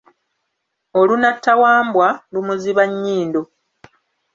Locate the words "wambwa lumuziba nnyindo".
1.61-3.41